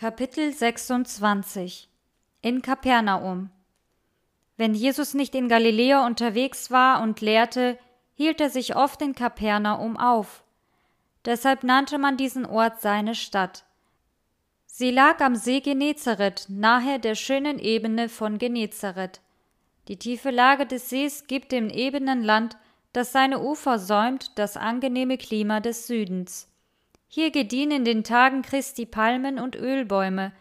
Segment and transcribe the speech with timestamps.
[0.00, 1.88] Kapitel 26
[2.40, 3.50] In Kapernaum
[4.56, 7.76] Wenn Jesus nicht in Galiläa unterwegs war und lehrte,
[8.14, 10.44] hielt er sich oft in Kapernaum auf.
[11.24, 13.64] Deshalb nannte man diesen Ort seine Stadt.
[14.66, 19.20] Sie lag am See Genezareth, nahe der schönen Ebene von Genezareth.
[19.88, 22.56] Die tiefe Lage des Sees gibt dem ebenen Land,
[22.92, 26.47] das seine Ufer säumt, das angenehme Klima des Südens.
[27.10, 30.32] Hier gediehen in den Tagen Christi Palmen und Ölbäume.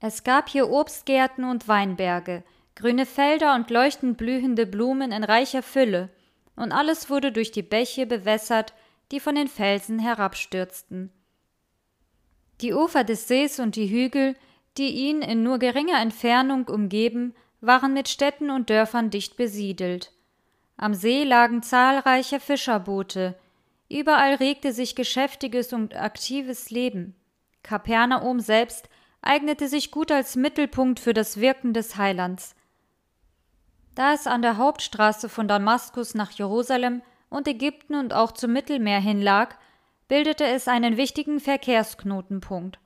[0.00, 2.42] Es gab hier Obstgärten und Weinberge,
[2.74, 6.10] grüne Felder und leuchtend blühende Blumen in reicher Fülle,
[6.56, 8.74] und alles wurde durch die Bäche bewässert,
[9.12, 11.12] die von den Felsen herabstürzten.
[12.60, 14.34] Die Ufer des Sees und die Hügel,
[14.76, 20.12] die ihn in nur geringer Entfernung umgeben, waren mit Städten und Dörfern dicht besiedelt.
[20.76, 23.36] Am See lagen zahlreiche Fischerboote,
[23.94, 27.14] Überall regte sich geschäftiges und aktives Leben.
[27.62, 28.88] Kapernaum selbst
[29.22, 32.56] eignete sich gut als Mittelpunkt für das Wirken des Heilands.
[33.94, 38.98] Da es an der Hauptstraße von Damaskus nach Jerusalem und Ägypten und auch zum Mittelmeer
[38.98, 39.54] hin lag,
[40.08, 42.80] bildete es einen wichtigen Verkehrsknotenpunkt.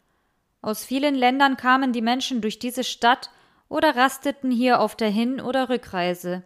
[0.60, 3.30] Aus vielen Ländern kamen die Menschen durch diese Stadt
[3.70, 6.44] oder rasteten hier auf der Hin- oder Rückreise.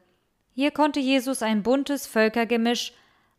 [0.54, 2.92] Hier konnte Jesus ein buntes Völkergemisch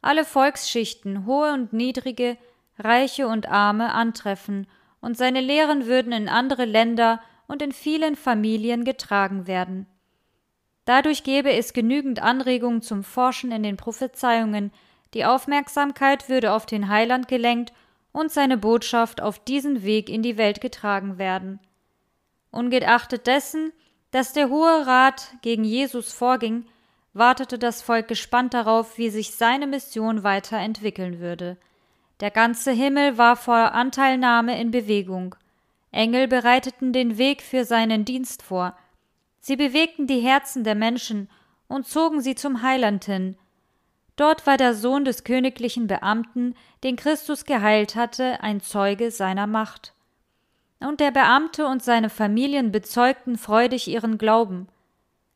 [0.04, 2.38] alle Volksschichten, hohe und niedrige,
[2.78, 4.68] reiche und arme, antreffen,
[5.02, 9.86] und seine Lehren würden in andere Länder und in vielen Familien getragen werden.
[10.86, 14.72] Dadurch gäbe es genügend Anregungen zum Forschen in den Prophezeiungen,
[15.14, 17.74] die Aufmerksamkeit würde auf den Heiland gelenkt
[18.12, 21.60] und seine Botschaft auf diesen Weg in die Welt getragen werden.
[22.52, 23.72] Ungeachtet dessen,
[24.12, 26.66] dass der Hohe Rat gegen Jesus vorging,
[27.14, 31.58] wartete das Volk gespannt darauf, wie sich seine Mission weiterentwickeln würde.
[32.20, 35.36] Der ganze Himmel war vor Anteilnahme in Bewegung.
[35.92, 38.76] Engel bereiteten den Weg für seinen Dienst vor.
[39.40, 41.30] Sie bewegten die Herzen der Menschen
[41.68, 43.38] und zogen sie zum Heiland hin.
[44.16, 49.94] Dort war der Sohn des königlichen Beamten, den Christus geheilt hatte, ein Zeuge seiner Macht.
[50.80, 54.68] Und der Beamte und seine Familien bezeugten freudig ihren Glauben.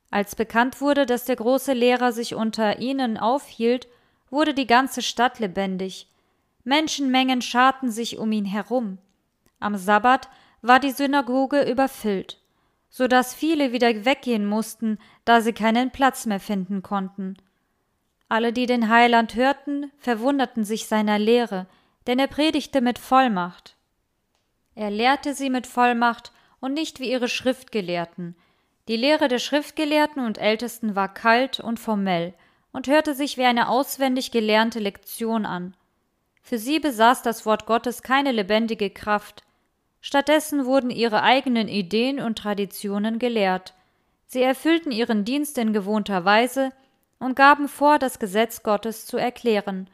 [0.09, 3.87] Als bekannt wurde, dass der große Lehrer sich unter ihnen aufhielt,
[4.29, 6.07] wurde die ganze Stadt lebendig.
[6.63, 8.97] Menschenmengen scharten sich um ihn herum.
[9.59, 10.29] Am Sabbat
[10.61, 12.39] war die Synagoge überfüllt,
[12.89, 17.37] so dass viele wieder weggehen mussten, da sie keinen Platz mehr finden konnten.
[18.29, 21.67] Alle, die den Heiland hörten, verwunderten sich seiner Lehre,
[22.07, 23.75] denn er predigte mit Vollmacht.
[24.75, 28.35] Er lehrte sie mit Vollmacht und nicht wie ihre Schriftgelehrten,
[28.87, 32.33] die Lehre der Schriftgelehrten und Ältesten war kalt und formell
[32.71, 35.75] und hörte sich wie eine auswendig gelernte Lektion an.
[36.41, 39.43] Für sie besaß das Wort Gottes keine lebendige Kraft.
[39.99, 43.73] Stattdessen wurden ihre eigenen Ideen und Traditionen gelehrt.
[44.27, 46.71] Sie erfüllten ihren Dienst in gewohnter Weise
[47.19, 49.89] und gaben vor, das Gesetz Gottes zu erklären,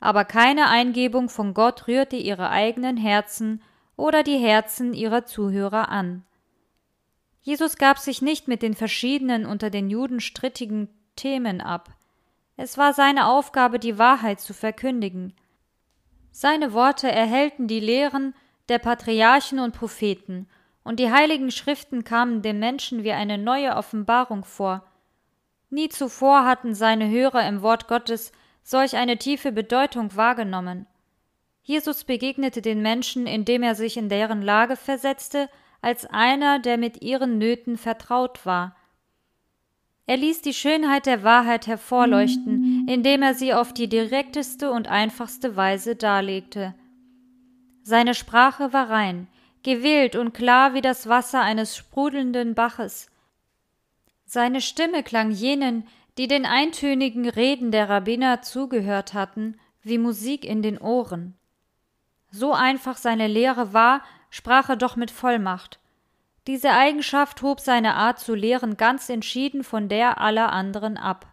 [0.00, 3.62] aber keine Eingebung von Gott rührte ihre eigenen Herzen
[3.96, 6.24] oder die Herzen ihrer Zuhörer an.
[7.44, 11.90] Jesus gab sich nicht mit den verschiedenen unter den Juden strittigen Themen ab.
[12.56, 15.34] Es war seine Aufgabe, die Wahrheit zu verkündigen.
[16.32, 18.34] Seine Worte erhellten die Lehren
[18.70, 20.48] der Patriarchen und Propheten,
[20.84, 24.82] und die heiligen Schriften kamen den Menschen wie eine neue Offenbarung vor.
[25.68, 28.32] Nie zuvor hatten seine Hörer im Wort Gottes
[28.62, 30.86] solch eine tiefe Bedeutung wahrgenommen.
[31.62, 35.50] Jesus begegnete den Menschen, indem er sich in deren Lage versetzte
[35.84, 38.74] als einer, der mit ihren Nöten vertraut war.
[40.06, 45.56] Er ließ die Schönheit der Wahrheit hervorleuchten, indem er sie auf die direkteste und einfachste
[45.56, 46.74] Weise darlegte.
[47.82, 49.28] Seine Sprache war rein,
[49.62, 53.10] gewählt und klar wie das Wasser eines sprudelnden Baches.
[54.24, 55.86] Seine Stimme klang jenen,
[56.16, 61.34] die den eintönigen Reden der Rabbiner zugehört hatten, wie Musik in den Ohren.
[62.30, 64.02] So einfach seine Lehre war,
[64.34, 65.78] sprach er doch mit Vollmacht.
[66.48, 71.28] Diese Eigenschaft hob seine Art zu lehren ganz entschieden von der aller anderen ab.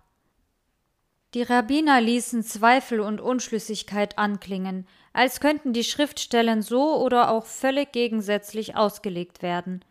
[1.33, 7.91] Die Rabbiner ließen Zweifel und Unschlüssigkeit anklingen, als könnten die Schriftstellen so oder auch völlig
[7.91, 9.83] gegensätzlich ausgelegt werden.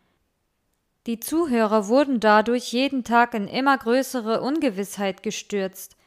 [1.05, 5.97] Die Zuhörer wurden dadurch jeden Tag in immer größere Ungewissheit gestürzt.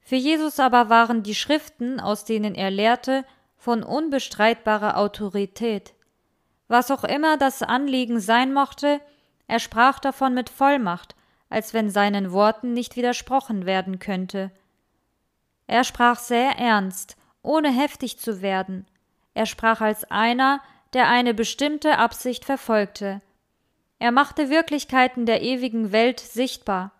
[0.00, 3.24] Für Jesus aber waren die Schriften, aus denen er lehrte,
[3.56, 5.94] von unbestreitbarer Autorität.
[6.70, 9.00] Was auch immer das Anliegen sein mochte,
[9.48, 11.16] er sprach davon mit Vollmacht,
[11.48, 14.52] als wenn seinen Worten nicht widersprochen werden könnte.
[15.66, 18.86] Er sprach sehr ernst, ohne heftig zu werden.
[19.34, 20.60] Er sprach als einer,
[20.92, 23.20] der eine bestimmte Absicht verfolgte.
[23.98, 26.92] Er machte Wirklichkeiten der ewigen Welt sichtbar.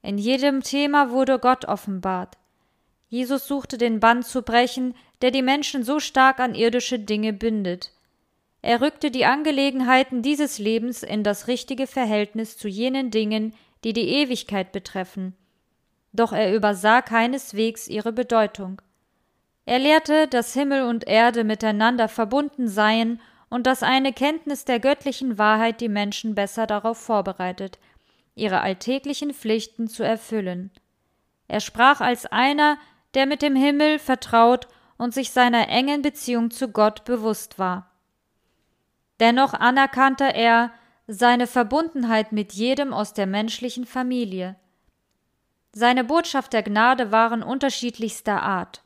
[0.00, 2.38] In jedem Thema wurde Gott offenbart.
[3.10, 7.92] Jesus suchte den Bann zu brechen, der die Menschen so stark an irdische Dinge bindet.
[8.62, 13.54] Er rückte die Angelegenheiten dieses Lebens in das richtige Verhältnis zu jenen Dingen,
[13.84, 15.36] die die Ewigkeit betreffen.
[16.12, 18.80] Doch er übersah keineswegs ihre Bedeutung.
[19.66, 25.38] Er lehrte, dass Himmel und Erde miteinander verbunden seien und dass eine Kenntnis der göttlichen
[25.38, 27.78] Wahrheit die Menschen besser darauf vorbereitet,
[28.34, 30.70] ihre alltäglichen Pflichten zu erfüllen.
[31.48, 32.78] Er sprach als einer,
[33.14, 34.68] der mit dem Himmel vertraut
[34.98, 37.90] und sich seiner engen Beziehung zu Gott bewusst war.
[39.20, 40.72] Dennoch anerkannte er
[41.06, 44.56] seine Verbundenheit mit jedem aus der menschlichen Familie.
[45.72, 48.82] Seine Botschaft der Gnade waren unterschiedlichster Art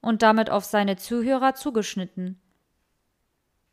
[0.00, 2.40] und damit auf seine Zuhörer zugeschnitten.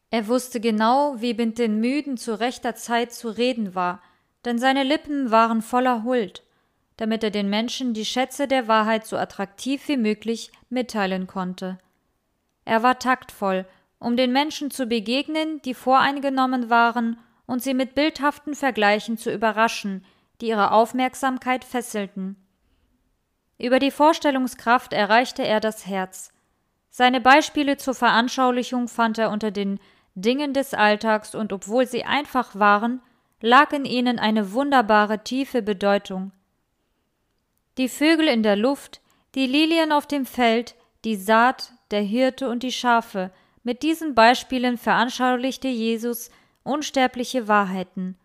[0.10, 4.02] Er wusste genau, wie mit den Müden zu rechter Zeit zu reden war,
[4.44, 6.44] denn seine Lippen waren voller Huld,
[6.98, 11.78] damit er den Menschen die Schätze der Wahrheit so attraktiv wie möglich mitteilen konnte.
[12.66, 13.66] Er war taktvoll
[14.02, 20.04] um den Menschen zu begegnen, die voreingenommen waren, und sie mit bildhaften Vergleichen zu überraschen,
[20.42, 22.36] die ihre Aufmerksamkeit fesselten.
[23.60, 26.34] Über die Vorstellungskraft erreichte er das Herz.
[26.90, 29.80] Seine Beispiele zur Veranschaulichung fand er unter den
[30.16, 33.02] Dingen des Alltags, und obwohl sie einfach waren,
[33.40, 36.32] lag in ihnen eine wunderbare tiefe Bedeutung.
[37.78, 39.00] Die Vögel in der Luft,
[39.36, 40.76] die Lilien auf dem Feld,
[41.06, 43.32] die Saat, der Hirte und die Schafe,
[43.64, 46.30] mit diesen Beispielen veranschaulichte Jesus
[46.64, 48.18] unsterbliche Wahrheiten.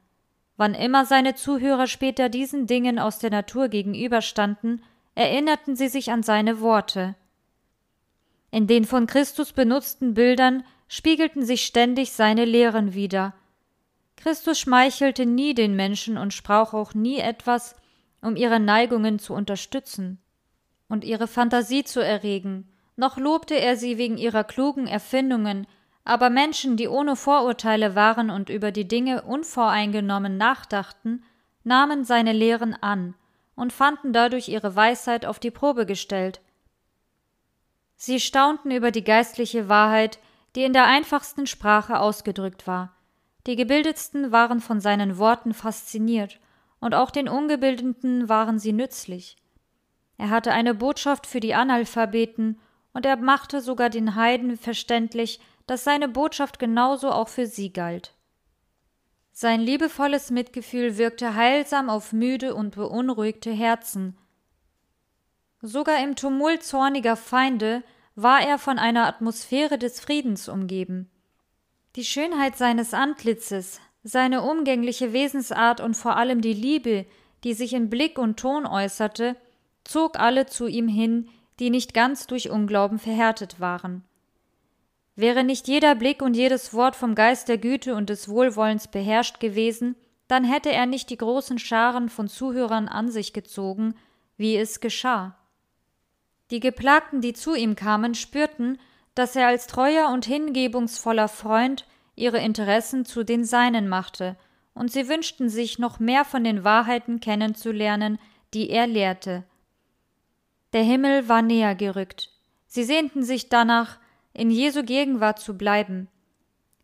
[0.57, 4.83] Wann immer seine Zuhörer später diesen Dingen aus der Natur gegenüberstanden,
[5.15, 7.15] erinnerten sie sich an seine Worte.
[8.51, 13.35] In den von Christus benutzten Bildern spiegelten sich ständig seine Lehren wider.
[14.17, 17.77] Christus schmeichelte nie den Menschen und sprach auch nie etwas,
[18.23, 20.19] um ihre Neigungen zu unterstützen
[20.89, 25.67] und ihre Fantasie zu erregen, noch lobte er sie wegen ihrer klugen Erfindungen,
[26.05, 31.25] aber Menschen, die ohne Vorurteile waren und über die Dinge unvoreingenommen nachdachten,
[31.65, 33.15] nahmen seine Lehren an
[33.55, 36.41] und fanden dadurch ihre Weisheit auf die Probe gestellt.
[37.97, 40.19] Sie staunten über die geistliche Wahrheit,
[40.55, 42.95] die in der einfachsten Sprache ausgedrückt war.
[43.47, 46.39] Die Gebildetsten waren von seinen Worten fasziniert,
[46.79, 49.37] und auch den Ungebildeten waren sie nützlich.
[50.19, 52.61] Er hatte eine Botschaft für die Analphabeten
[52.97, 58.15] und er machte sogar den Heiden verständlich, dass seine Botschaft genauso auch für sie galt.
[59.33, 64.17] Sein liebevolles Mitgefühl wirkte heilsam auf müde und beunruhigte Herzen.
[65.61, 67.83] Sogar im Tumult zorniger Feinde
[68.15, 71.11] war er von einer Atmosphäre des Friedens umgeben.
[71.97, 77.05] Die Schönheit seines Antlitzes, seine umgängliche Wesensart und vor allem die Liebe,
[77.45, 79.37] die sich in Blick und Ton äußerte,
[79.85, 84.05] zog alle zu ihm hin, die nicht ganz durch Unglauben verhärtet waren.
[85.15, 89.41] Wäre nicht jeder Blick und jedes Wort vom Geist der Güte und des Wohlwollens beherrscht
[89.41, 89.97] gewesen,
[90.29, 93.95] dann hätte er nicht die großen Scharen von Zuhörern an sich gezogen,
[94.37, 95.39] wie es geschah.
[96.51, 98.79] Die Geplagten, die zu ihm kamen, spürten,
[99.15, 104.37] dass er als treuer und hingebungsvoller Freund ihre Interessen zu den seinen machte,
[104.75, 108.19] und sie wünschten sich noch mehr von den Wahrheiten kennenzulernen,
[108.53, 109.45] die er lehrte,
[110.73, 112.31] der Himmel war näher gerückt.
[112.67, 113.99] Sie sehnten sich danach,
[114.33, 116.09] in Jesu Gegenwart zu bleiben,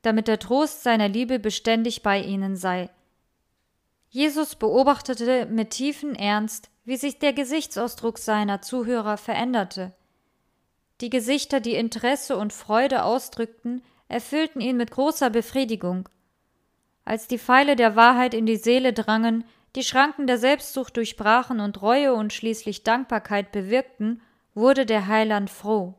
[0.01, 2.89] damit der Trost seiner Liebe beständig bei ihnen sei.
[4.09, 9.93] Jesus beobachtete mit tiefem Ernst, wie sich der Gesichtsausdruck seiner Zuhörer veränderte.
[11.01, 16.09] Die Gesichter, die Interesse und Freude ausdrückten, erfüllten ihn mit großer Befriedigung.
[17.05, 19.45] Als die Pfeile der Wahrheit in die Seele drangen,
[19.75, 24.21] die Schranken der Selbstsucht durchbrachen und Reue und schließlich Dankbarkeit bewirkten,
[24.55, 25.95] wurde der Heiland froh.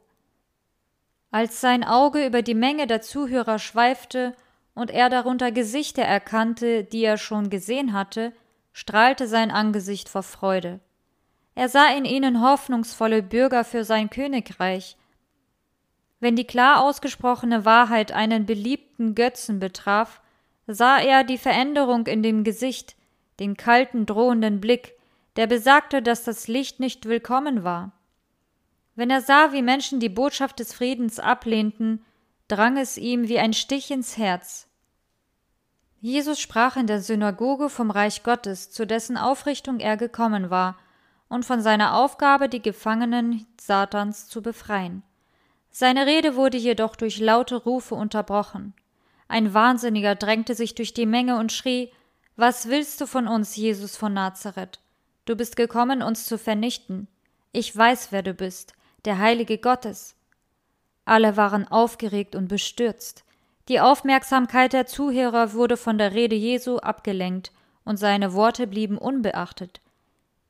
[1.31, 4.35] Als sein Auge über die Menge der Zuhörer schweifte
[4.75, 8.33] und er darunter Gesichter erkannte, die er schon gesehen hatte,
[8.71, 10.79] strahlte sein Angesicht vor Freude.
[11.55, 14.97] Er sah in ihnen hoffnungsvolle Bürger für sein Königreich.
[16.19, 20.21] Wenn die klar ausgesprochene Wahrheit einen beliebten Götzen betraf,
[20.67, 22.95] sah er die Veränderung in dem Gesicht,
[23.39, 24.93] den kalten, drohenden Blick,
[25.35, 27.91] der besagte, dass das Licht nicht willkommen war.
[28.95, 32.05] Wenn er sah, wie Menschen die Botschaft des Friedens ablehnten,
[32.47, 34.67] drang es ihm wie ein Stich ins Herz.
[35.99, 40.77] Jesus sprach in der Synagoge vom Reich Gottes, zu dessen Aufrichtung er gekommen war,
[41.29, 45.01] und von seiner Aufgabe, die Gefangenen Satans zu befreien.
[45.71, 48.75] Seine Rede wurde jedoch durch laute Rufe unterbrochen.
[49.27, 51.91] Ein Wahnsinniger drängte sich durch die Menge und schrie
[52.35, 54.79] Was willst du von uns, Jesus von Nazareth?
[55.25, 57.07] Du bist gekommen, uns zu vernichten.
[57.51, 58.73] Ich weiß, wer du bist,
[59.05, 60.15] der Heilige Gottes.
[61.05, 63.23] Alle waren aufgeregt und bestürzt.
[63.67, 67.51] Die Aufmerksamkeit der Zuhörer wurde von der Rede Jesu abgelenkt,
[67.85, 69.81] und seine Worte blieben unbeachtet.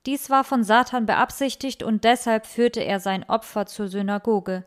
[0.06, 4.64] Dies war von Satan beabsichtigt, und deshalb führte er sein Opfer zur Synagoge.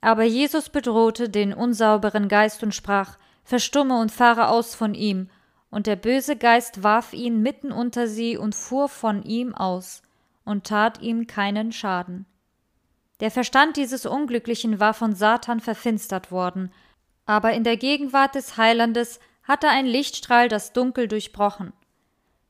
[0.00, 5.30] Aber Jesus bedrohte den unsauberen Geist und sprach Verstumme und fahre aus von ihm,
[5.70, 10.02] und der böse Geist warf ihn mitten unter sie und fuhr von ihm aus
[10.44, 12.26] und tat ihm keinen Schaden.
[13.20, 16.72] Der Verstand dieses Unglücklichen war von Satan verfinstert worden,
[17.24, 21.72] aber in der Gegenwart des Heilandes hatte ein Lichtstrahl das Dunkel durchbrochen.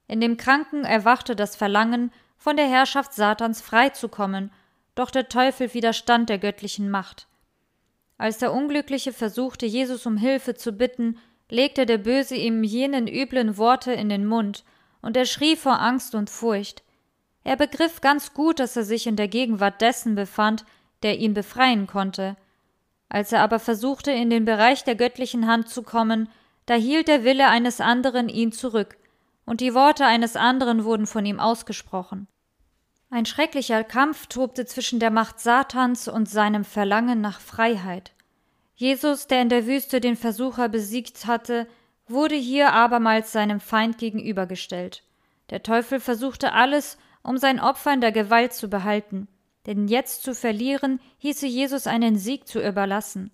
[0.08, 4.52] In dem Kranken erwachte das Verlangen, von der Herrschaft Satans freizukommen,
[4.94, 7.26] doch der Teufel widerstand der göttlichen Macht.
[8.18, 13.56] Als der Unglückliche versuchte, Jesus um Hilfe zu bitten, legte der Böse ihm jenen üblen
[13.56, 14.64] Worte in den Mund,
[15.02, 16.82] und er schrie vor Angst und Furcht.
[17.44, 20.64] Er begriff ganz gut, dass er sich in der Gegenwart dessen befand,
[21.02, 22.36] der ihn befreien konnte.
[23.08, 26.28] Als er aber versuchte, in den Bereich der göttlichen Hand zu kommen,
[26.66, 28.96] da hielt der Wille eines anderen ihn zurück,
[29.44, 32.26] und die Worte eines anderen wurden von ihm ausgesprochen.
[33.10, 38.15] Ein schrecklicher Kampf tobte zwischen der Macht Satans und seinem Verlangen nach Freiheit.
[38.76, 41.66] Jesus, der in der Wüste den Versucher besiegt hatte,
[42.06, 45.02] wurde hier abermals seinem Feind gegenübergestellt.
[45.48, 49.28] Der Teufel versuchte alles, um sein Opfer in der Gewalt zu behalten,
[49.64, 53.30] denn jetzt zu verlieren hieße Jesus einen Sieg zu überlassen.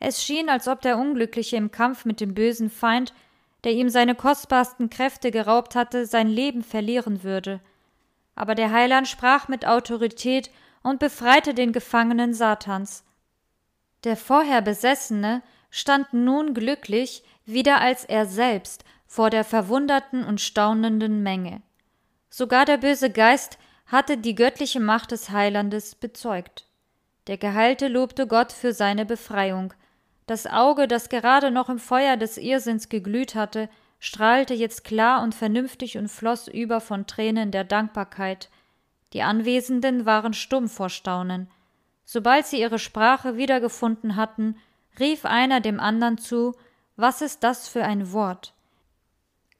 [0.00, 3.14] Es schien, als ob der Unglückliche im Kampf mit dem bösen Feind,
[3.62, 7.60] der ihm seine kostbarsten Kräfte geraubt hatte, sein Leben verlieren würde.
[8.34, 10.50] Aber der Heiland sprach mit Autorität
[10.82, 13.04] und befreite den Gefangenen Satans.
[14.04, 21.22] Der vorher Besessene stand nun glücklich wieder als er selbst vor der verwunderten und staunenden
[21.22, 21.62] Menge.
[22.30, 26.66] Sogar der böse Geist hatte die göttliche Macht des Heilandes bezeugt.
[27.26, 29.74] Der Geheilte lobte Gott für seine Befreiung.
[30.26, 33.68] Das Auge, das gerade noch im Feuer des Irrsinns geglüht hatte,
[33.98, 38.48] strahlte jetzt klar und vernünftig und floss über von Tränen der Dankbarkeit.
[39.12, 41.48] Die Anwesenden waren stumm vor Staunen.
[42.04, 44.56] Sobald sie ihre Sprache wiedergefunden hatten,
[44.98, 46.54] rief einer dem andern zu
[46.96, 48.54] Was ist das für ein Wort?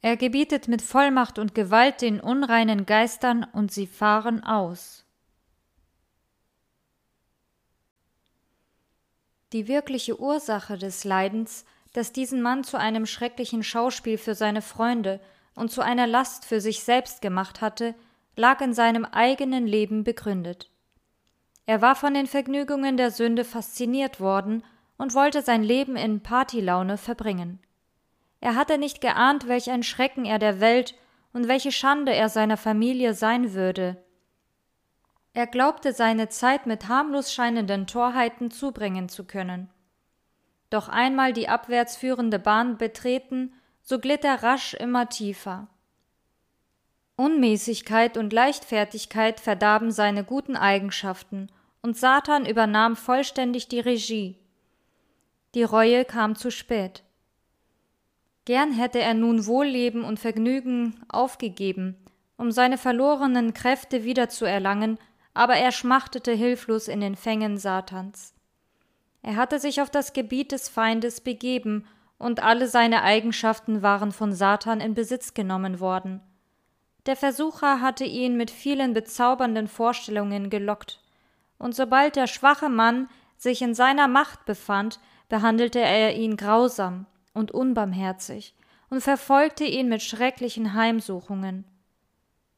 [0.01, 5.05] Er gebietet mit Vollmacht und Gewalt den unreinen Geistern, und sie fahren aus.
[9.53, 15.21] Die wirkliche Ursache des Leidens, das diesen Mann zu einem schrecklichen Schauspiel für seine Freunde
[15.55, 17.95] und zu einer Last für sich selbst gemacht hatte,
[18.35, 20.69] lag in seinem eigenen Leben begründet.
[21.65, 24.63] Er war von den Vergnügungen der Sünde fasziniert worden
[24.97, 27.59] und wollte sein Leben in Partylaune verbringen.
[28.41, 30.95] Er hatte nicht geahnt, welch ein Schrecken er der Welt
[31.31, 34.03] und welche Schande er seiner Familie sein würde.
[35.33, 39.69] Er glaubte, seine Zeit mit harmlos scheinenden Torheiten zubringen zu können.
[40.69, 45.67] Doch einmal die abwärts führende Bahn betreten, so glitt er rasch immer tiefer.
[47.15, 51.49] Unmäßigkeit und Leichtfertigkeit verdarben seine guten Eigenschaften,
[51.81, 54.37] und Satan übernahm vollständig die Regie.
[55.53, 57.03] Die Reue kam zu spät.
[58.45, 61.95] Gern hätte er nun Wohlleben und Vergnügen aufgegeben,
[62.37, 64.97] um seine verlorenen Kräfte wiederzuerlangen,
[65.35, 68.33] aber er schmachtete hilflos in den Fängen Satans.
[69.21, 71.85] Er hatte sich auf das Gebiet des Feindes begeben,
[72.17, 76.21] und alle seine Eigenschaften waren von Satan in Besitz genommen worden.
[77.05, 81.01] Der Versucher hatte ihn mit vielen bezaubernden Vorstellungen gelockt,
[81.57, 87.51] und sobald der schwache Mann sich in seiner Macht befand, behandelte er ihn grausam und
[87.51, 88.55] unbarmherzig
[88.89, 91.65] und verfolgte ihn mit schrecklichen Heimsuchungen.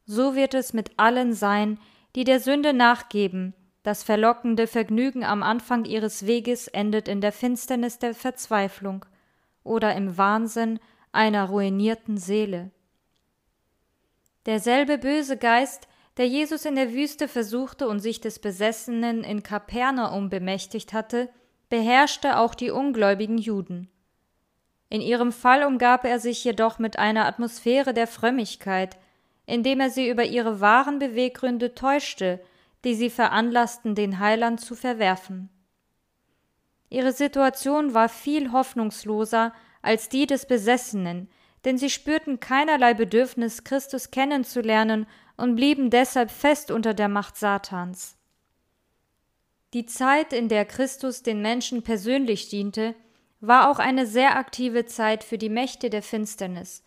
[0.06, 1.80] So wird es mit allen sein,
[2.16, 8.00] die der Sünde nachgeben, das verlockende Vergnügen am Anfang ihres Weges endet in der Finsternis
[8.00, 9.06] der Verzweiflung
[9.64, 10.80] oder im Wahnsinn
[11.12, 12.72] einer ruinierten Seele.
[14.46, 15.88] Derselbe böse Geist,
[16.18, 21.30] der Jesus in der Wüste versuchte und sich des Besessenen in Kapernaum bemächtigt hatte,
[21.70, 23.90] beherrschte auch die ungläubigen Juden.
[24.90, 28.98] In ihrem Fall umgab er sich jedoch mit einer Atmosphäre der Frömmigkeit,
[29.46, 32.40] indem er sie über ihre wahren Beweggründe täuschte,
[32.84, 35.50] die sie veranlassten, den Heiland zu verwerfen.
[36.90, 41.30] Ihre Situation war viel hoffnungsloser als die des Besessenen,
[41.66, 48.18] denn sie spürten keinerlei Bedürfnis, Christus kennenzulernen und blieben deshalb fest unter der Macht Satans.
[49.74, 52.96] Die Zeit, in der Christus den Menschen persönlich diente,
[53.42, 56.84] war auch eine sehr aktive Zeit für die Mächte der Finsternis.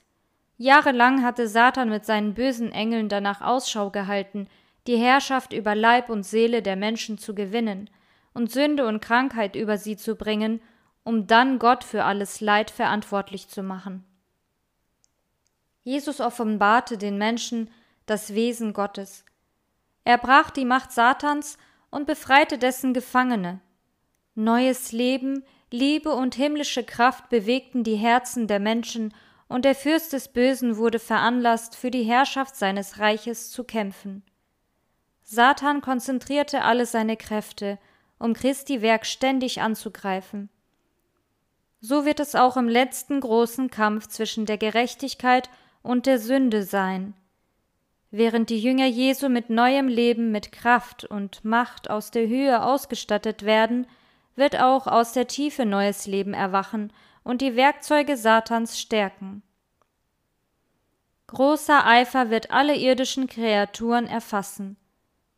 [0.57, 4.49] Jahrelang hatte Satan mit seinen bösen Engeln danach Ausschau gehalten,
[4.87, 7.91] die Herrschaft über Leib und Seele der Menschen zu gewinnen
[8.33, 10.61] und Sünde und Krankheit über sie zu bringen,
[11.05, 14.08] um dann Gott für alles Leid verantwortlich zu machen.
[15.88, 17.71] Jesus offenbarte den Menschen
[18.04, 19.25] das Wesen Gottes.
[20.04, 21.57] Er brach die Macht Satans
[21.88, 23.61] und befreite dessen Gefangene.
[24.35, 29.14] Neues Leben, Liebe und himmlische Kraft bewegten die Herzen der Menschen,
[29.49, 34.23] und der Fürst des Bösen wurde veranlasst, für die Herrschaft seines Reiches zu kämpfen.
[35.23, 37.78] Satan konzentrierte alle seine Kräfte,
[38.18, 40.50] um Christi Werk ständig anzugreifen.
[41.80, 45.49] So wird es auch im letzten großen Kampf zwischen der Gerechtigkeit
[45.88, 47.14] und der Sünde sein.
[48.11, 53.42] Während die Jünger Jesu mit neuem Leben, mit Kraft und Macht aus der Höhe ausgestattet
[53.42, 53.87] werden,
[54.37, 56.92] wird auch aus der Tiefe neues Leben erwachen
[57.25, 59.42] und die Werkzeuge Satans stärken.
[61.26, 64.76] Großer Eifer wird alle irdischen Kreaturen erfassen.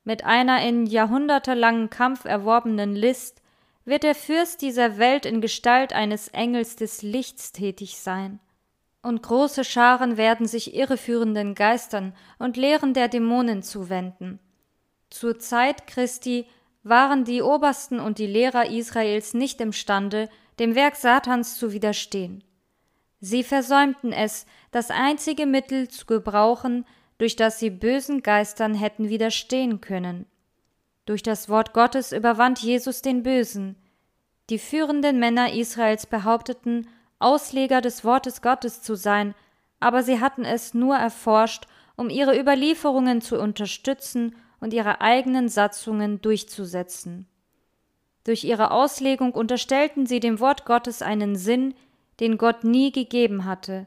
[0.03, 3.41] Mit einer in jahrhundertelangen Kampf erworbenen List
[3.85, 8.41] wird der Fürst dieser Welt in Gestalt eines Engels des Lichts tätig sein.
[9.03, 14.39] Und große Scharen werden sich irreführenden Geistern und Lehren der Dämonen zuwenden.
[15.09, 16.47] Zur Zeit Christi
[16.83, 20.29] waren die Obersten und die Lehrer Israels nicht imstande,
[20.59, 22.45] dem Werk Satans zu widerstehen.
[23.21, 26.87] Sie versäumten es, das einzige Mittel zu gebrauchen,
[27.19, 30.25] durch das sie bösen Geistern hätten widerstehen können.
[31.05, 33.77] Durch das Wort Gottes überwand Jesus den Bösen.
[34.49, 36.89] Die führenden Männer Israels behaupteten,
[37.21, 39.35] Ausleger des Wortes Gottes zu sein,
[39.79, 46.21] aber sie hatten es nur erforscht, um ihre Überlieferungen zu unterstützen und ihre eigenen Satzungen
[46.21, 47.27] durchzusetzen.
[48.25, 51.75] Durch ihre Auslegung unterstellten sie dem Wort Gottes einen Sinn,
[52.21, 53.87] den Gott nie gegeben hatte.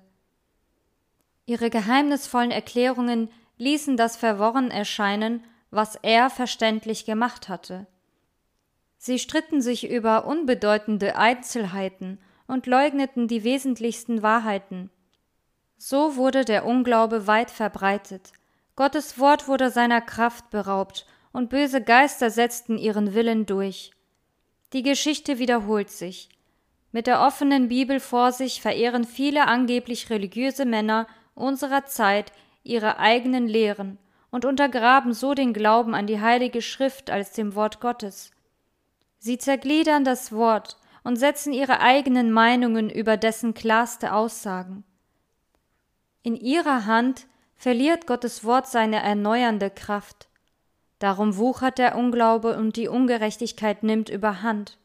[1.46, 7.88] Ihre geheimnisvollen Erklärungen ließen das verworren erscheinen, was er verständlich gemacht hatte.
[8.98, 14.90] Sie stritten sich über unbedeutende Einzelheiten und leugneten die wesentlichsten Wahrheiten.
[15.78, 18.32] So wurde der Unglaube weit verbreitet,
[18.76, 23.92] Gottes Wort wurde seiner Kraft beraubt, und böse Geister setzten ihren Willen durch.
[24.72, 26.30] Die Geschichte wiederholt sich.
[26.92, 32.32] Mit der offenen Bibel vor sich verehren viele angeblich religiöse Männer unserer Zeit
[32.64, 33.98] ihre eigenen Lehren
[34.30, 38.32] und untergraben so den Glauben an die Heilige Schrift als dem Wort Gottes.
[39.18, 44.84] Sie zergliedern das Wort und setzen ihre eigenen Meinungen über dessen klarste Aussagen.
[46.22, 50.30] In ihrer Hand verliert Gottes Wort seine erneuernde Kraft.
[51.00, 54.78] Darum wuchert der Unglaube und die Ungerechtigkeit nimmt überhand.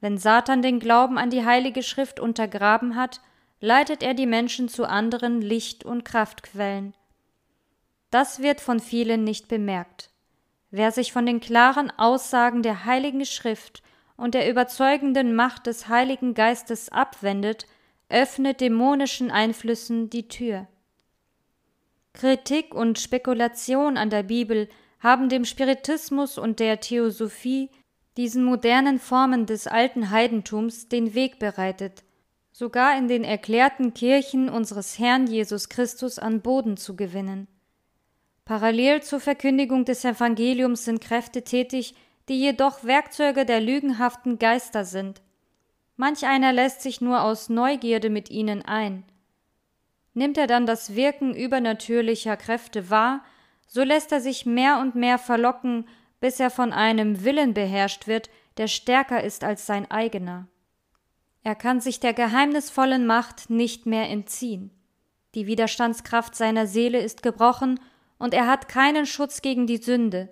[0.00, 3.20] Wenn Satan den Glauben an die Heilige Schrift untergraben hat,
[3.60, 6.94] leitet er die Menschen zu anderen Licht- und Kraftquellen.
[8.10, 10.10] Das wird von vielen nicht bemerkt.
[10.70, 13.82] Wer sich von den klaren Aussagen der Heiligen Schrift
[14.20, 17.66] und der überzeugenden Macht des Heiligen Geistes abwendet,
[18.10, 20.68] öffnet dämonischen Einflüssen die Tür.
[22.12, 27.70] Kritik und Spekulation an der Bibel haben dem Spiritismus und der Theosophie,
[28.18, 32.04] diesen modernen Formen des alten Heidentums, den Weg bereitet,
[32.52, 37.48] sogar in den erklärten Kirchen unseres Herrn Jesus Christus an Boden zu gewinnen.
[38.44, 41.94] Parallel zur Verkündigung des Evangeliums sind Kräfte tätig,
[42.30, 45.20] die jedoch Werkzeuge der lügenhaften Geister sind.
[45.96, 49.02] Manch einer lässt sich nur aus Neugierde mit ihnen ein.
[50.14, 53.24] Nimmt er dann das Wirken übernatürlicher Kräfte wahr,
[53.66, 55.88] so lässt er sich mehr und mehr verlocken,
[56.20, 60.46] bis er von einem Willen beherrscht wird, der stärker ist als sein eigener.
[61.42, 64.70] Er kann sich der geheimnisvollen Macht nicht mehr entziehen.
[65.34, 67.80] Die Widerstandskraft seiner Seele ist gebrochen,
[68.18, 70.28] und er hat keinen Schutz gegen die Sünde.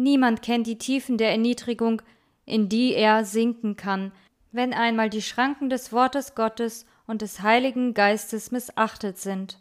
[0.00, 2.00] Niemand kennt die Tiefen der Erniedrigung,
[2.46, 4.12] in die er sinken kann,
[4.50, 9.58] wenn einmal die Schranken des Wortes Gottes und des Heiligen Geistes missachtet sind.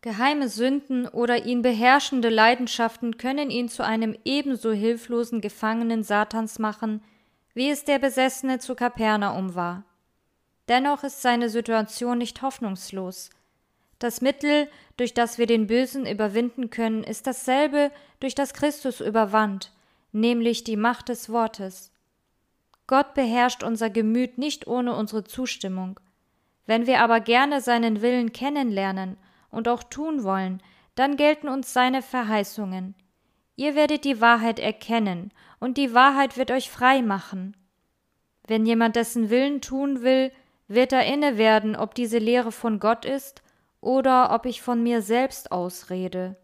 [0.00, 7.00] Geheime Sünden oder ihn beherrschende Leidenschaften können ihn zu einem ebenso hilflosen Gefangenen Satans machen,
[7.54, 9.84] wie es der Besessene zu Kapernaum war.
[10.66, 13.30] Dennoch ist seine Situation nicht hoffnungslos.
[13.98, 19.72] Das Mittel, durch das wir den Bösen überwinden können, ist dasselbe, durch das Christus überwand,
[20.12, 21.92] nämlich die Macht des Wortes.
[22.86, 26.00] Gott beherrscht unser Gemüt nicht ohne unsere Zustimmung.
[26.66, 29.16] Wenn wir aber gerne seinen Willen kennenlernen
[29.50, 30.62] und auch tun wollen,
[30.94, 32.94] dann gelten uns seine Verheißungen.
[33.56, 37.56] Ihr werdet die Wahrheit erkennen, und die Wahrheit wird euch frei machen.
[38.46, 40.30] Wenn jemand dessen Willen tun will,
[40.68, 43.43] wird er inne werden, ob diese Lehre von Gott ist
[43.84, 46.36] oder ob ich von mir selbst ausrede.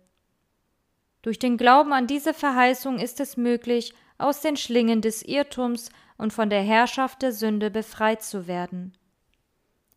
[1.23, 6.33] Durch den Glauben an diese Verheißung ist es möglich, aus den Schlingen des Irrtums und
[6.33, 8.97] von der Herrschaft der Sünde befreit zu werden.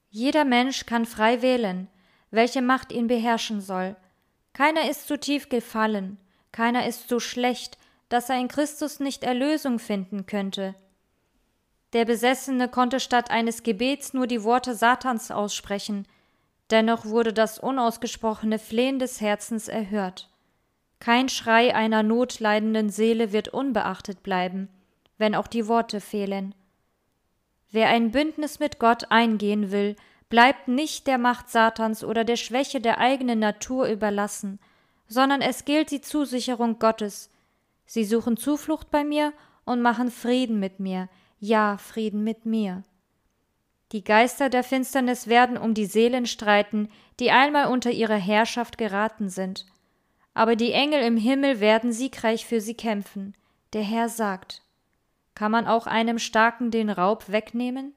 [0.09, 1.89] Jeder Mensch kann frei wählen,
[2.31, 3.97] welche Macht ihn beherrschen soll.
[4.53, 6.17] Keiner ist zu tief gefallen,
[6.53, 7.77] keiner ist so schlecht,
[8.07, 10.75] dass er in Christus nicht Erlösung finden könnte.
[11.91, 16.07] Der Besessene konnte statt eines Gebets nur die Worte Satans aussprechen,
[16.69, 20.29] dennoch wurde das unausgesprochene Flehen des Herzens erhört.
[20.99, 24.69] Kein Schrei einer notleidenden Seele wird unbeachtet bleiben,
[25.17, 26.55] wenn auch die Worte fehlen.
[27.71, 29.95] Wer ein Bündnis mit Gott eingehen will,
[30.29, 34.59] bleibt nicht der Macht Satans oder der Schwäche der eigenen Natur überlassen,
[35.07, 37.29] sondern es gilt die Zusicherung Gottes.
[37.85, 39.33] Sie suchen Zuflucht bei mir
[39.65, 42.83] und machen Frieden mit mir, ja, Frieden mit mir.
[43.93, 46.89] Die Geister der Finsternis werden um die Seelen streiten,
[47.21, 49.65] die einmal unter ihre Herrschaft geraten sind
[50.33, 53.35] aber die Engel im Himmel werden siegreich für sie kämpfen.
[53.73, 54.61] Der Herr sagt.
[55.35, 57.93] Kann man auch einem Starken den Raub wegnehmen?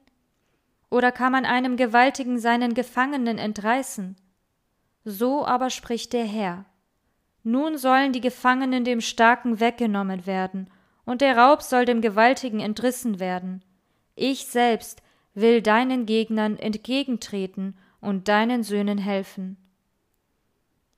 [0.89, 4.15] Oder kann man einem Gewaltigen seinen Gefangenen entreißen?
[5.03, 6.65] So aber spricht der Herr.
[7.43, 10.69] Nun sollen die Gefangenen dem Starken weggenommen werden,
[11.05, 13.63] und der Raub soll dem Gewaltigen entrissen werden.
[14.15, 15.01] Ich selbst
[15.37, 19.55] will deinen Gegnern entgegentreten und deinen Söhnen helfen.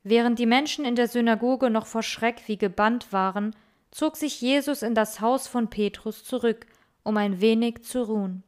[0.04, 3.54] Während die Menschen in der Synagoge noch vor Schreck wie gebannt waren,
[3.92, 6.68] zog sich Jesus in das Haus von Petrus zurück,
[7.04, 8.44] um ein wenig zu ruhen.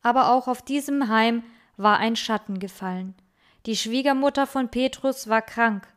[0.00, 1.42] Aber auch auf diesem Heim
[1.76, 3.16] war ein Schatten gefallen.
[3.66, 5.88] Die Schwiegermutter von Petrus war krank,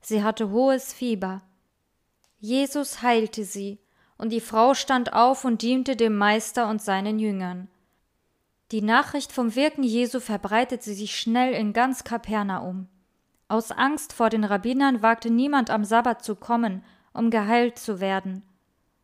[0.00, 1.42] sie hatte hohes Fieber.
[2.38, 3.80] Jesus heilte sie,
[4.18, 7.68] und die Frau stand auf und diente dem Meister und seinen Jüngern.
[8.70, 12.88] Die Nachricht vom Wirken Jesu verbreitete sich schnell in ganz Kapernaum.
[13.48, 18.42] Aus Angst vor den Rabbinern wagte niemand am Sabbat zu kommen, um geheilt zu werden.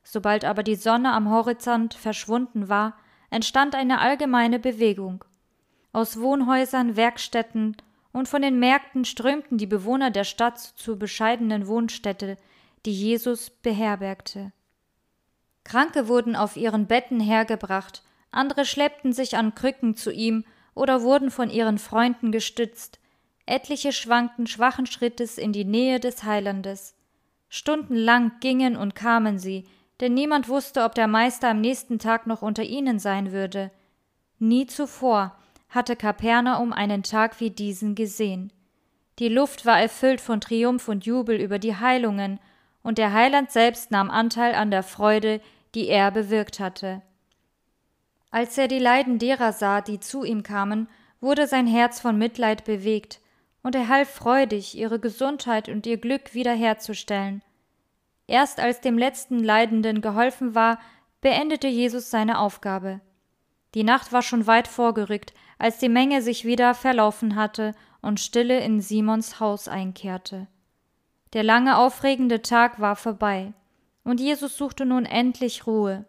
[0.02, 2.96] Sobald aber die Sonne am Horizont verschwunden war,
[3.30, 5.24] entstand eine allgemeine Bewegung.
[5.92, 7.76] Aus Wohnhäusern, Werkstätten
[8.12, 12.36] und von den Märkten strömten die Bewohner der Stadt zur bescheidenen Wohnstätte,
[12.86, 14.52] die Jesus beherbergte.
[15.64, 20.44] Kranke wurden auf ihren Betten hergebracht, andere schleppten sich an Krücken zu ihm
[20.74, 23.00] oder wurden von ihren Freunden gestützt,
[23.46, 26.94] Etliche schwankten schwachen Schrittes in die Nähe des Heilandes.
[27.48, 29.66] Stundenlang gingen und kamen sie,
[29.98, 33.72] denn niemand wusste, ob der Meister am nächsten Tag noch unter ihnen sein würde.
[34.38, 35.36] Nie zuvor
[35.68, 38.52] hatte Kapernaum einen Tag wie diesen gesehen.
[39.18, 42.38] Die Luft war erfüllt von Triumph und Jubel über die Heilungen,
[42.82, 45.40] und der Heiland selbst nahm Anteil an der Freude,
[45.74, 47.02] die er bewirkt hatte.
[48.30, 50.88] Als er die Leiden derer sah, die zu ihm kamen,
[51.20, 53.20] wurde sein Herz von Mitleid bewegt,
[53.62, 57.42] und er half freudig, ihre Gesundheit und ihr Glück wiederherzustellen.
[58.26, 60.78] Erst als dem letzten Leidenden geholfen war,
[61.20, 63.00] beendete Jesus seine Aufgabe.
[63.74, 68.60] Die Nacht war schon weit vorgerückt, als die Menge sich wieder verlaufen hatte und Stille
[68.60, 70.46] in Simons Haus einkehrte.
[71.32, 73.52] Der lange aufregende Tag war vorbei,
[74.02, 76.04] und Jesus suchte nun endlich Ruhe.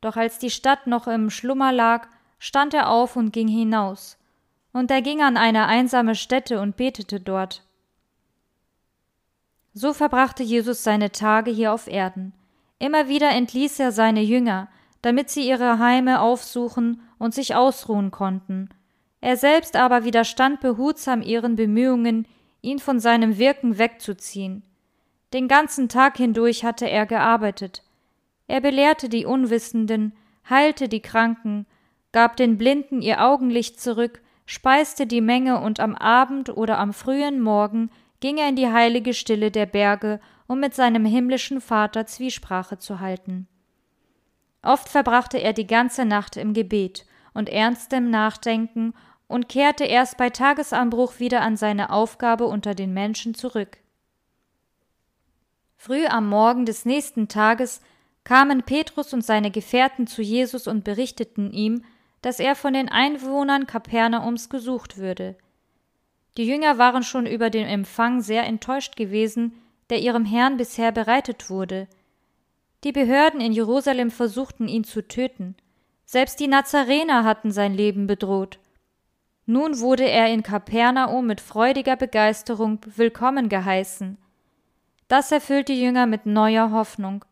[0.00, 4.18] Doch als die Stadt noch im Schlummer lag, stand er auf und ging hinaus,
[4.72, 7.62] und er ging an eine einsame Stätte und betete dort.
[9.72, 12.34] So verbrachte Jesus seine Tage hier auf Erden.
[12.78, 14.68] Immer wieder entließ er seine Jünger,
[15.00, 18.68] damit sie ihre Heime aufsuchen und sich ausruhen konnten.
[19.20, 22.28] Er selbst aber widerstand behutsam ihren Bemühungen,
[22.64, 24.64] ihn von seinem Wirken wegzuziehen.
[25.32, 27.82] Den ganzen Tag hindurch hatte er gearbeitet.
[28.46, 30.12] Er belehrte die Unwissenden,
[30.48, 31.66] heilte die Kranken,
[32.12, 37.40] gab den Blinden ihr Augenlicht zurück speiste die Menge und am Abend oder am frühen
[37.40, 42.78] Morgen ging er in die heilige Stille der Berge, um mit seinem himmlischen Vater Zwiesprache
[42.78, 43.48] zu halten.
[44.62, 48.94] Oft verbrachte er die ganze Nacht im Gebet und ernstem Nachdenken
[49.26, 53.78] und kehrte erst bei Tagesanbruch wieder an seine Aufgabe unter den Menschen zurück.
[55.76, 57.80] Früh am Morgen des nächsten Tages
[58.24, 61.84] kamen Petrus und seine Gefährten zu Jesus und berichteten ihm,
[62.22, 65.36] dass er von den Einwohnern Kapernaums gesucht würde.
[66.36, 69.52] Die Jünger waren schon über den Empfang sehr enttäuscht gewesen,
[69.90, 71.86] der ihrem Herrn bisher bereitet wurde.
[72.82, 75.54] Die Behörden in Jerusalem versuchten ihn zu töten.
[76.06, 78.58] Selbst die Nazarener hatten sein Leben bedroht.
[79.46, 84.16] Nun wurde er in Kapernaum mit freudiger Begeisterung willkommen geheißen.
[85.06, 87.26] Das erfüllt die Jünger mit neuer Hoffnung.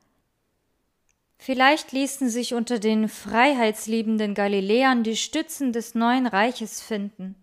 [1.39, 7.35] Vielleicht ließen sich unter den freiheitsliebenden Galiläern die Stützen des neuen Reiches finden.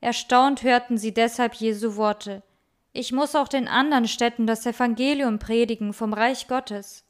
[0.00, 2.42] Erstaunt hörten sie deshalb Jesu Worte.
[2.94, 7.04] Ich muss auch den anderen Städten das Evangelium predigen vom Reich Gottes.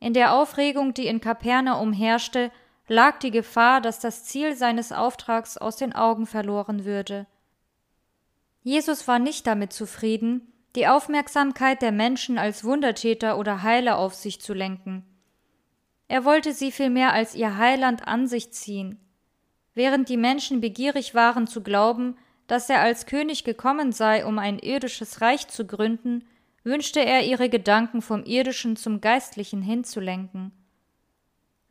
[0.00, 2.50] In der Aufregung, die in Kapernaum herrschte,
[2.88, 7.26] lag die Gefahr, dass das Ziel seines Auftrags aus den Augen verloren würde.
[8.62, 14.40] Jesus war nicht damit zufrieden, die Aufmerksamkeit der Menschen als Wundertäter oder Heiler auf sich
[14.40, 15.04] zu lenken.
[16.08, 18.98] Er wollte sie vielmehr als ihr Heiland an sich ziehen.
[19.74, 22.16] Während die Menschen begierig waren zu glauben,
[22.46, 26.24] dass er als König gekommen sei, um ein irdisches Reich zu gründen,
[26.62, 30.52] wünschte er ihre Gedanken vom irdischen zum geistlichen hinzulenken.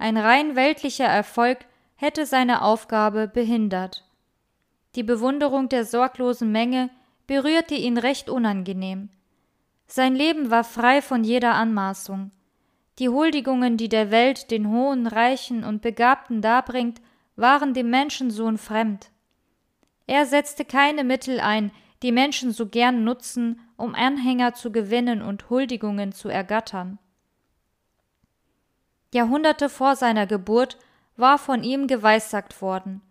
[0.03, 1.59] Ein rein weltlicher Erfolg
[1.95, 4.03] hätte seine Aufgabe behindert.
[4.95, 6.89] Die Bewunderung der sorglosen Menge
[7.25, 9.07] berührte ihn recht unangenehm.
[9.87, 12.31] Sein Leben war frei von jeder Anmaßung.
[12.99, 16.99] Die Huldigungen, die der Welt den Hohen, Reichen und Begabten darbringt,
[17.37, 19.09] waren dem Menschensohn fremd.
[20.05, 25.49] Er setzte keine Mittel ein, die Menschen so gern nutzen, um Anhänger zu gewinnen und
[25.49, 26.99] Huldigungen zu ergattern.
[29.13, 30.77] Jahrhunderte vor seiner Geburt
[31.15, 33.01] war von ihm geweissagt worden.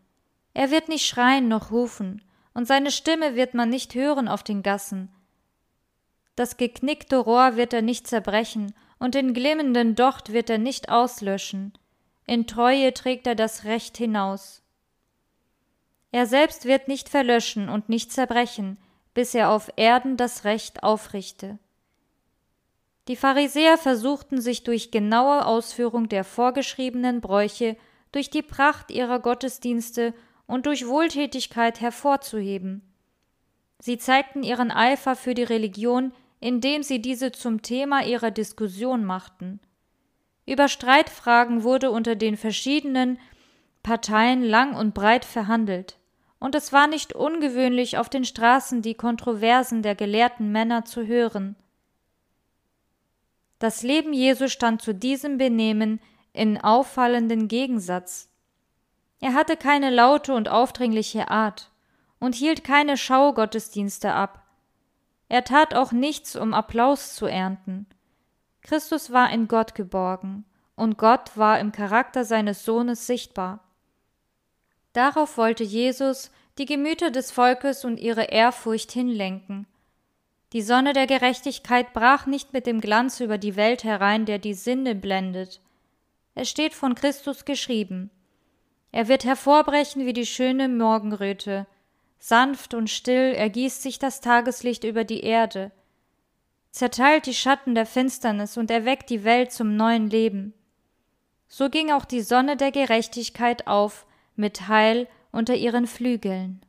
[0.54, 2.22] Er wird nicht schreien noch rufen,
[2.54, 5.10] und seine Stimme wird man nicht hören auf den Gassen.
[6.36, 11.72] Das geknickte Rohr wird er nicht zerbrechen, und den glimmenden Docht wird er nicht auslöschen.
[12.26, 14.62] In Treue trägt er das Recht hinaus.
[16.12, 18.78] Er selbst wird nicht verlöschen und nicht zerbrechen,
[19.14, 21.58] bis er auf Erden das Recht aufrichte.
[23.08, 27.76] Die Pharisäer versuchten sich durch genaue Ausführung der vorgeschriebenen Bräuche,
[28.12, 30.14] durch die Pracht ihrer Gottesdienste
[30.46, 32.82] und durch Wohltätigkeit hervorzuheben.
[33.80, 39.60] Sie zeigten ihren Eifer für die Religion, indem sie diese zum Thema ihrer Diskussion machten.
[40.46, 43.18] Über Streitfragen wurde unter den verschiedenen
[43.82, 45.98] Parteien lang und breit verhandelt,
[46.38, 51.56] und es war nicht ungewöhnlich, auf den Straßen die Kontroversen der gelehrten Männer zu hören.
[53.62, 56.00] Das Leben Jesu stand zu diesem Benehmen
[56.32, 58.28] in auffallenden Gegensatz.
[59.20, 61.70] Er hatte keine laute und aufdringliche Art
[62.18, 64.42] und hielt keine Schaugottesdienste ab,
[65.32, 67.86] er tat auch nichts, um Applaus zu ernten.
[68.60, 70.44] Christus war in Gott geborgen,
[70.74, 73.60] und Gott war im Charakter seines Sohnes sichtbar.
[74.92, 79.66] Darauf wollte Jesus die Gemüter des Volkes und ihre Ehrfurcht hinlenken.
[80.52, 84.54] Die Sonne der Gerechtigkeit brach nicht mit dem Glanz über die Welt herein, der die
[84.54, 85.60] Sinne blendet.
[86.34, 88.10] Es steht von Christus geschrieben.
[88.90, 91.66] Er wird hervorbrechen wie die schöne Morgenröte,
[92.18, 95.72] Sanft und still ergießt sich das Tageslicht über die Erde,
[96.70, 100.54] zerteilt die Schatten der Finsternis und erweckt die Welt zum neuen Leben.
[101.48, 106.64] So ging auch die Sonne der Gerechtigkeit auf mit Heil unter ihren Flügeln.